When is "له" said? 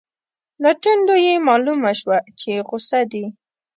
0.63-0.71